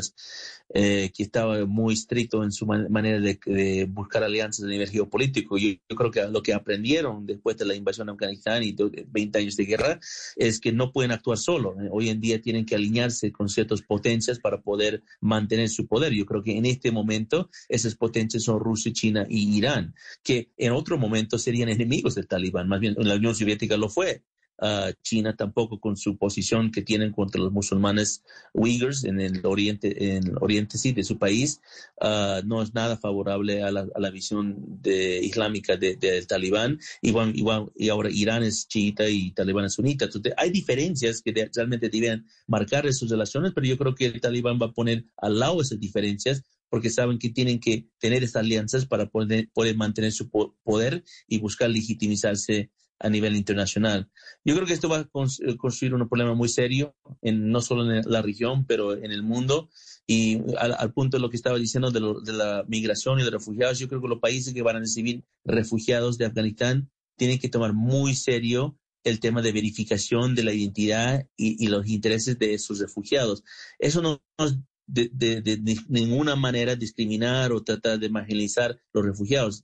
[0.74, 4.88] eh, que estaba muy estricto en su man manera de, de, buscar alianzas a nivel
[4.88, 5.58] geopolítico.
[5.58, 8.74] Yo, yo, creo que lo que aprendieron después de la invasión a Afganistán y
[9.06, 10.00] 20 años de guerra
[10.36, 11.76] es que no pueden actuar solo.
[11.90, 16.12] Hoy en día tienen que alinearse con ciertas potencias para poder mantener su poder.
[16.12, 20.72] Yo creo que en este momento esas potencias son Rusia, China y Irán, que en
[20.72, 24.22] otro momento serían enemigos del talibán, más bien la Unión Soviética lo fue.
[24.58, 28.22] Uh, China tampoco con su posición que tienen contra los musulmanes
[28.54, 31.60] uigurs en el oriente, en el oriente sí, de su país,
[32.00, 36.78] uh, no es nada favorable a la, visión de, islámica del de, talibán.
[37.02, 40.06] Igual, igual, y ahora Irán es chiita y talibán es sunita.
[40.06, 44.58] Entonces, hay diferencias que realmente deben marcar sus relaciones, pero yo creo que el talibán
[44.60, 48.86] va a poner al lado esas diferencias porque saben que tienen que tener estas alianzas
[48.86, 54.08] para poder, poder mantener su poder y buscar legitimizarse a nivel internacional.
[54.44, 55.08] Yo creo que esto va a
[55.56, 59.68] construir un problema muy serio, en, no solo en la región, pero en el mundo.
[60.06, 63.24] Y al, al punto de lo que estaba diciendo de, lo, de, la migración y
[63.24, 67.38] de refugiados, yo creo que los países que van a recibir refugiados de Afganistán tienen
[67.38, 72.38] que tomar muy serio el tema de verificación de la identidad y, y los intereses
[72.38, 73.44] de esos refugiados.
[73.78, 74.46] Eso no, no
[74.86, 75.08] de,
[75.42, 79.62] de, ninguna manera discriminar o tratar de marginalizar los refugiados.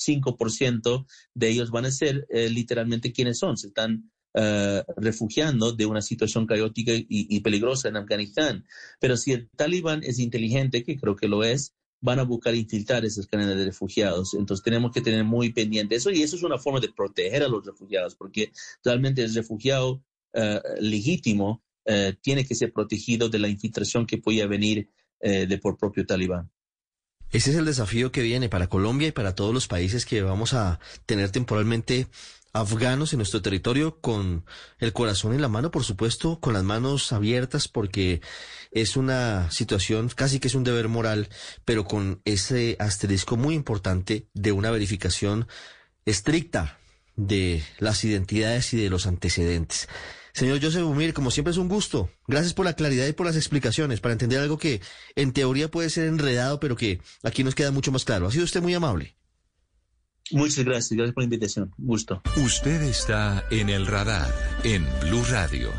[0.00, 5.86] 95% de ellos van a ser eh, literalmente quienes son, se están eh, refugiando de
[5.86, 8.64] una situación caótica y, peligrosa en Afganistán.
[9.00, 13.04] Pero si el talibán es inteligente, que creo que lo es, van a buscar infiltrar
[13.04, 14.34] esas cadenas de refugiados.
[14.34, 17.48] Entonces tenemos que tener muy pendiente eso y eso es una forma de proteger a
[17.48, 18.52] los refugiados, porque
[18.84, 24.46] realmente el refugiado eh, legítimo eh, tiene que ser protegido de la infiltración que pueda
[24.46, 24.88] venir
[25.22, 26.50] de por propio talibán.
[27.32, 30.52] Ese es el desafío que viene para Colombia y para todos los países que vamos
[30.52, 32.08] a tener temporalmente
[32.52, 34.44] afganos en nuestro territorio con
[34.78, 38.20] el corazón en la mano, por supuesto, con las manos abiertas porque
[38.72, 41.28] es una situación casi que es un deber moral,
[41.64, 45.46] pero con ese asterisco muy importante de una verificación
[46.06, 46.78] estricta
[47.14, 49.88] de las identidades y de los antecedentes.
[50.32, 52.10] Señor Joseph Umir, como siempre es un gusto.
[52.26, 54.80] Gracias por la claridad y por las explicaciones para entender algo que
[55.16, 58.26] en teoría puede ser enredado, pero que aquí nos queda mucho más claro.
[58.26, 59.16] Ha sido usted muy amable.
[60.32, 61.74] Muchas gracias, gracias por la invitación.
[61.76, 62.22] Gusto.
[62.36, 65.70] Usted está en el radar en Blue Radio.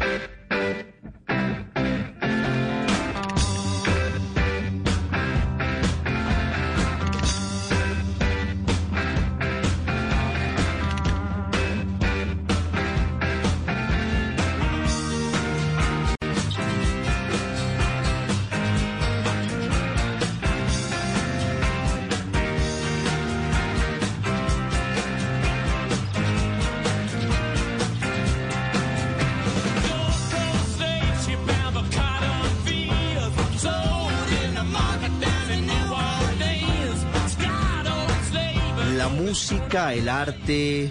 [39.31, 40.89] El arte,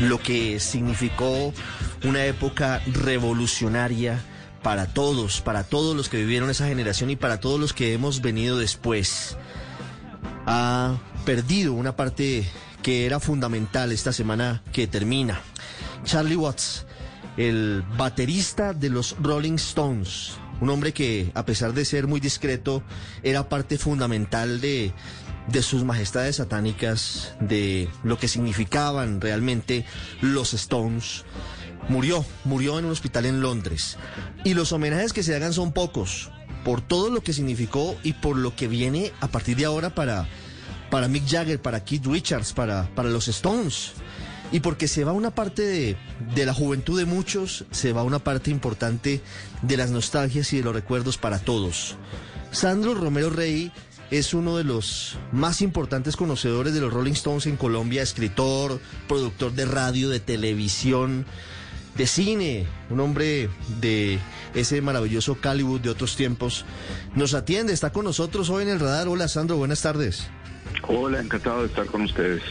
[0.00, 1.54] lo que significó
[2.04, 4.18] una época revolucionaria
[4.64, 8.22] para todos, para todos los que vivieron esa generación y para todos los que hemos
[8.22, 9.36] venido después.
[10.46, 12.44] Ha perdido una parte
[12.82, 15.40] que era fundamental esta semana que termina.
[16.02, 16.86] Charlie Watts,
[17.36, 22.82] el baterista de los Rolling Stones, un hombre que a pesar de ser muy discreto
[23.22, 24.92] era parte fundamental de
[25.48, 29.84] de sus majestades satánicas, de lo que significaban realmente
[30.20, 31.24] los Stones.
[31.88, 33.96] Murió, murió en un hospital en Londres.
[34.44, 36.30] Y los homenajes que se hagan son pocos,
[36.64, 40.28] por todo lo que significó y por lo que viene a partir de ahora para,
[40.90, 43.92] para Mick Jagger, para Keith Richards, para, para los Stones.
[44.52, 45.96] Y porque se va una parte de,
[46.34, 49.20] de la juventud de muchos, se va una parte importante
[49.62, 51.96] de las nostalgias y de los recuerdos para todos.
[52.52, 53.72] Sandro Romero Rey
[54.10, 59.52] es uno de los más importantes conocedores de los Rolling Stones en Colombia, escritor, productor
[59.52, 61.26] de radio, de televisión,
[61.96, 63.48] de cine, un hombre
[63.80, 64.18] de
[64.54, 66.64] ese maravilloso Callywood de otros tiempos.
[67.14, 69.08] Nos atiende, está con nosotros hoy en el radar.
[69.08, 70.28] Hola Sandro, buenas tardes.
[70.86, 72.42] Hola, encantado de estar con ustedes.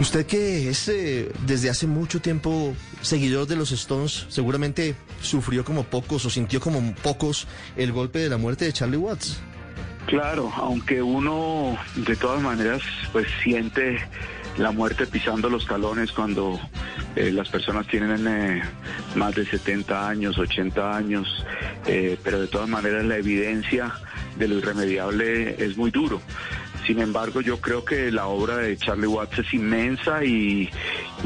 [0.00, 5.84] Usted que es eh, desde hace mucho tiempo seguidor de los Stones, seguramente sufrió como
[5.84, 9.40] pocos o sintió como pocos el golpe de la muerte de Charlie Watts.
[10.06, 13.98] Claro, aunque uno de todas maneras pues siente
[14.58, 16.60] la muerte pisando los talones cuando
[17.16, 18.62] eh, las personas tienen eh,
[19.16, 21.44] más de 70 años, 80 años,
[21.86, 23.92] eh, pero de todas maneras la evidencia
[24.36, 26.20] de lo irremediable es muy duro.
[26.86, 30.68] Sin embargo, yo creo que la obra de Charlie Watts es inmensa y,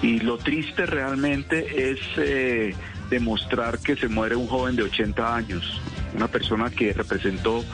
[0.03, 1.99] y lo triste realmente es
[3.11, 5.81] demostrar que se muere un joven de 80 años
[6.19, 7.65] una persona que representó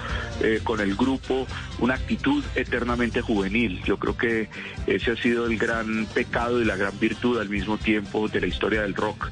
[0.42, 1.46] eh, con el grupo
[1.78, 3.83] una actitud eternamente juvenil.
[3.85, 4.48] Yo creo que
[4.87, 8.46] ese ha sido el gran pecado y la gran virtud al mismo tiempo de la
[8.46, 9.30] historia del rock,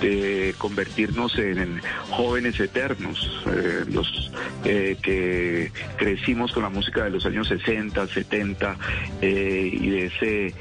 [0.00, 4.30] de convertirnos en, jóvenes eternos, eh, los
[4.64, 8.76] eh, que crecimos con la música de los años 60, 70
[9.22, 10.54] y de ese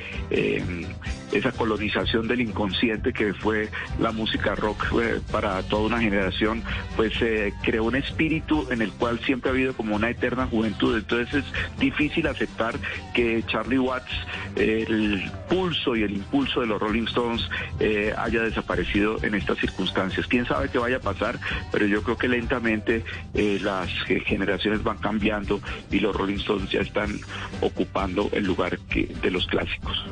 [1.32, 4.86] esa colonización del inconsciente que fue la música rock
[5.32, 6.63] para toda una generación,
[6.96, 10.98] pues eh, creó un espíritu en el cual siempre ha habido como una eterna juventud.
[10.98, 12.76] Entonces es difícil aceptar
[13.13, 14.12] que Charlie Watts,
[14.56, 20.27] el pulso y el impulso de los Rolling Stones, eh, haya desaparecido en estas circunstancias.
[20.27, 21.40] Quién sabe qué vaya a pasar,
[21.71, 23.04] pero yo creo que lentamente
[23.34, 23.90] eh, las
[24.25, 25.60] generaciones van cambiando
[25.90, 27.19] y los Rolling Stones ya están
[27.62, 30.06] ocupando el lugar de los clásicos.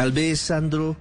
[0.00, 0.96] Tal vez, Sandro,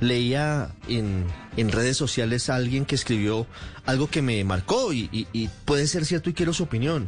[0.00, 1.26] leía en,
[1.70, 3.46] redes sociales a alguien que escribió
[3.86, 7.06] algo que me marcó y, puede ser cierto y quiero su opinión.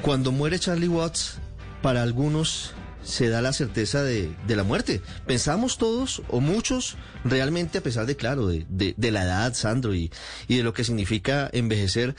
[0.00, 1.36] Cuando muere Charlie Watts,
[1.82, 5.02] para algunos se da la certeza de, la muerte.
[5.26, 10.10] Pensamos todos, o muchos, realmente, a pesar de, claro, de, la edad, Sandro, y,
[10.48, 12.16] y, de lo que significa envejecer,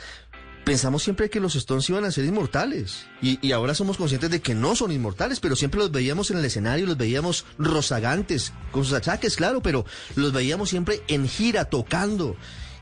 [0.65, 4.41] pensamos siempre que los Stones iban a ser inmortales y, y, ahora somos conscientes de
[4.41, 8.83] que no son inmortales, pero siempre los veíamos en el escenario, los veíamos rozagantes, con
[8.83, 9.85] sus achaques, claro, pero
[10.15, 12.35] los veíamos siempre en gira, tocando.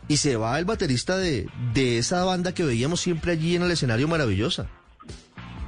[0.08, 3.72] Y se va el baterista de, de esa banda que veíamos siempre allí en el
[3.72, 4.68] escenario maravillosa.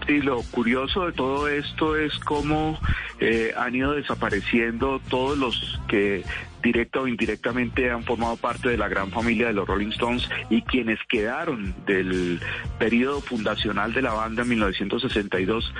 [0.08, 2.80] Sí, lo curioso de todo esto es cómo
[3.20, 6.24] eh, han ido desapareciendo todos los que
[6.66, 10.64] directa o indirectamente han formado parte de la gran familia de los Rolling Stones y
[10.64, 12.40] quienes quedaron del
[12.80, 15.72] periodo fundacional de la banda en 1962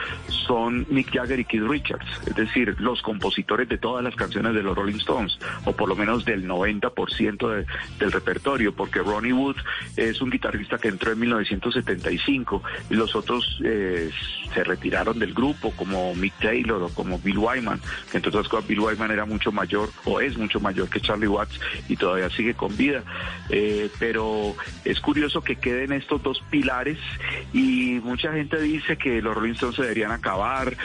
[0.46, 4.62] son Mick Jagger y Keith Richards, es decir, los compositores de todas las canciones de
[4.62, 7.66] los Rolling Stones, o por lo menos del 90% de,
[7.98, 9.58] del repertorio, porque Ronnie Wood
[9.98, 12.62] es un guitarrista que entró en 1975
[12.92, 14.12] y los otros eh,
[14.54, 17.82] se retiraron del grupo, como Mick Taylor o como Bill Wyman,
[18.12, 21.28] que entre otras cosas Bill Wyman era mucho mayor o es mucho mayor que Charlie
[21.28, 23.04] Watts y todavía sigue con vida.
[23.50, 26.98] Eh, pero es curioso que queden estos dos pilares
[27.54, 30.76] y mucha gente dice que los Rolling Stones se deberían acabar.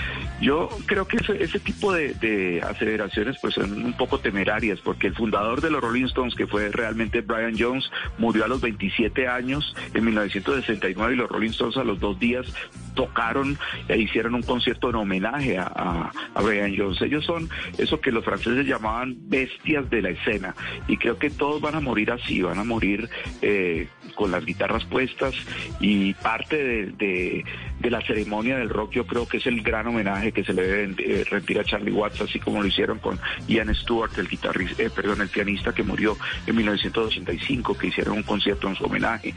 [0.41, 5.15] Yo creo que ese, tipo de, de, aceleraciones pues son un poco temerarias porque el
[5.15, 9.75] fundador de los Rolling Stones, que fue realmente Brian Jones, murió a los 27 años
[9.95, 12.47] en 1969 y los Rolling Stones a los dos días
[12.95, 17.01] tocaron e hicieron un concierto en homenaje a, a Brian Jones.
[17.03, 20.55] Ellos son eso que los franceses llamaban bestias de la escena
[20.89, 23.09] y creo que todos van a morir así, van a morir
[23.41, 25.33] eh, con las guitarras puestas
[25.79, 26.57] y parte
[26.91, 27.45] de,
[27.89, 30.95] la ceremonia del rock yo creo que es el gran homenaje que se le debe
[30.99, 34.91] eh, rendir a Charlie Watts así como lo hicieron con Ian Stewart, el guitarrista, eh,
[34.91, 36.17] perdón, el pianista que murió
[36.47, 39.35] en 1985, que hicieron un concierto en su homenaje.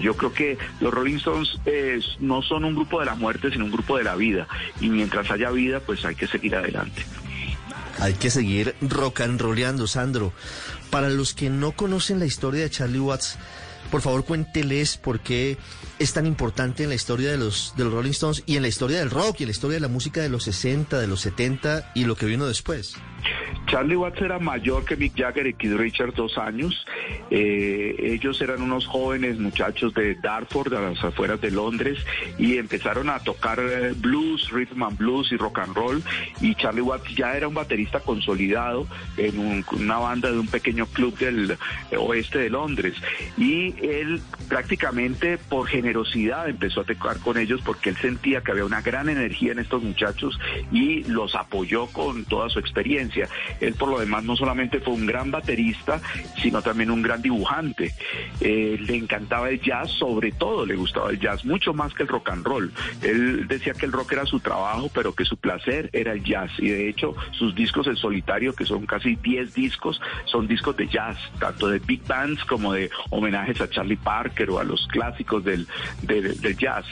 [0.00, 1.60] Yo creo que los Rolling Stones
[2.20, 4.48] no son un grupo de la muerte, sino un grupo de la vida
[4.80, 7.02] y mientras haya vida pues hay que seguir adelante.
[8.04, 10.34] Hay que seguir rock and rollando, Sandro.
[10.90, 13.38] Para los que no conocen la historia de Charlie Watts,
[13.90, 15.56] por favor cuénteles por qué
[15.98, 18.68] es tan importante en la historia de los, de los Rolling Stones y en la
[18.68, 21.22] historia del rock y en la historia de la música de los 60, de los
[21.22, 22.92] 70 y lo que vino después.
[23.66, 26.86] Charlie Watts era mayor que Mick Jagger y Keith Richards dos años.
[27.30, 31.98] Eh, ellos eran unos jóvenes muchachos de Dartford, a las afueras de Londres,
[32.38, 36.02] y empezaron a tocar eh, blues, rhythm and blues y rock and roll.
[36.40, 41.16] Y Charlie Watts ya era un baterista consolidado en una banda de un pequeño club
[41.18, 41.56] del
[41.98, 42.94] oeste de Londres.
[43.36, 48.64] Y él prácticamente por generosidad empezó a tocar con ellos porque él sentía que había
[48.64, 50.38] una gran energía en estos muchachos
[50.70, 53.13] y los apoyó con toda su experiencia.
[53.60, 56.00] Él por lo demás no solamente fue un gran baterista,
[56.40, 57.94] sino también un gran dibujante.
[58.40, 62.08] Eh, le encantaba el jazz, sobre todo le gustaba el jazz, mucho más que el
[62.08, 62.72] rock and roll.
[63.02, 66.50] Él decía que el rock era su trabajo, pero que su placer era el jazz.
[66.58, 70.88] Y de hecho sus discos en solitario, que son casi 10 discos, son discos de
[70.88, 75.44] jazz, tanto de big bands como de homenajes a Charlie Parker o a los clásicos
[75.44, 75.66] del,
[76.02, 76.84] del, jazz.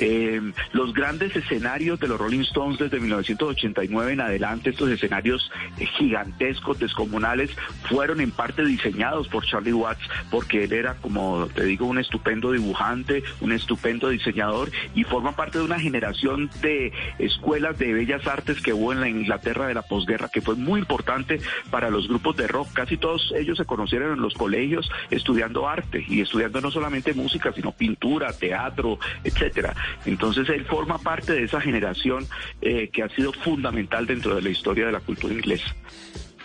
[0.00, 0.40] Eh,
[0.72, 7.50] los grandes escenarios de los Rolling Stones desde 1989 en adelante, estos escenarios gigantescos, descomunales,
[7.88, 12.52] fueron en parte diseñados por Charlie Watts, porque él era, como te digo, un estupendo
[12.52, 18.60] dibujante, un estupendo diseñador y forma parte de una generación de escuelas de bellas artes
[18.60, 21.40] que hubo en la Inglaterra de la posguerra, que fue muy importante
[21.70, 22.72] para los grupos de rock.
[22.72, 27.52] Casi todos ellos se conocieron en los colegios estudiando arte y estudiando no solamente música,
[27.52, 29.74] sino pintura, teatro, etcétera.
[30.04, 32.26] Entonces él forma parte de esa generación
[32.60, 35.55] eh, que ha sido fundamental dentro de la historia de la cultura inglesa.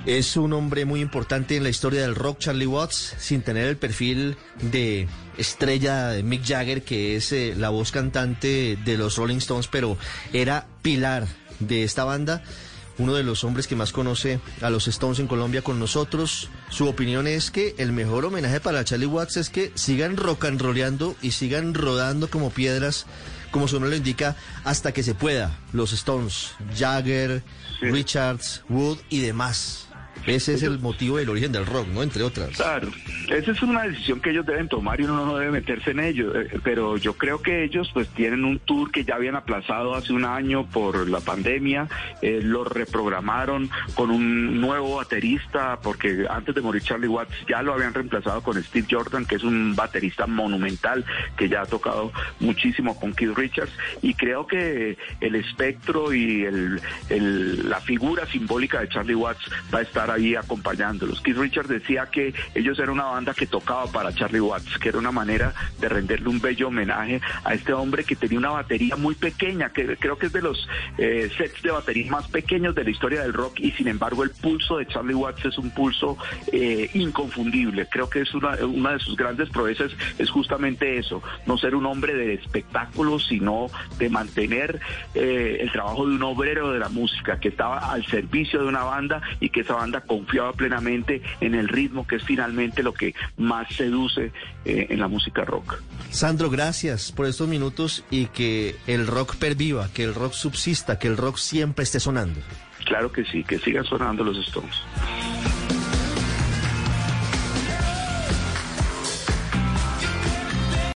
[0.05, 3.77] Es un hombre muy importante en la historia del rock, Charlie Watts, sin tener el
[3.77, 5.07] perfil de
[5.37, 9.97] estrella de Mick Jagger, que es eh, la voz cantante de los Rolling Stones, pero
[10.33, 11.27] era pilar
[11.59, 12.43] de esta banda.
[12.97, 16.49] Uno de los hombres que más conoce a los Stones en Colombia con nosotros.
[16.69, 20.61] Su opinión es que el mejor homenaje para Charlie Watts es que sigan rock and
[20.61, 23.05] rollando y sigan rodando como piedras,
[23.51, 25.59] como su nombre lo indica, hasta que se pueda.
[25.73, 27.43] Los Stones, Jagger,
[27.81, 29.87] Richards, Wood y demás.
[30.25, 32.03] Ese es el motivo del origen del rock, ¿no?
[32.03, 32.49] Entre otras.
[32.55, 32.89] Claro,
[33.29, 36.39] esa es una decisión que ellos deben tomar y uno no debe meterse en ello.
[36.39, 40.13] Eh, pero yo creo que ellos pues tienen un tour que ya habían aplazado hace
[40.13, 41.87] un año por la pandemia,
[42.21, 47.73] eh, lo reprogramaron con un nuevo baterista, porque antes de morir Charlie Watts ya lo
[47.73, 51.03] habían reemplazado con Steve Jordan, que es un baterista monumental
[51.37, 53.71] que ya ha tocado muchísimo con Keith Richards.
[54.01, 59.81] Y creo que el espectro y el, la figura simbólica de Charlie Watts va a
[59.81, 61.21] estar ahí acompañándolos.
[61.21, 64.99] Keith Richards decía que ellos eran una banda que tocaba para Charlie Watts, que era
[64.99, 69.15] una manera de renderle un bello homenaje a este hombre que tenía una batería muy
[69.15, 72.89] pequeña, que creo que es de los eh, sets de batería más pequeños de la
[72.89, 76.17] historia del rock y sin embargo el pulso de Charlie Watts es un pulso
[76.51, 77.87] eh, inconfundible.
[77.87, 82.13] Creo que es una, de sus grandes proezas es justamente eso, no ser un hombre
[82.13, 84.79] de espectáculo, sino de mantener
[85.13, 88.83] eh, el trabajo de un obrero de la música que estaba al servicio de una
[88.83, 93.13] banda y que esa banda confiaba plenamente en el ritmo, que es finalmente lo que
[93.37, 94.31] más seduce
[94.65, 95.81] eh, en la música rock.
[96.09, 101.07] Sandro, gracias por estos minutos y que el rock perviva, que el rock subsista, que
[101.07, 102.39] el rock siempre esté sonando.
[102.85, 104.75] Claro que sí, que sigan sonando los Stones.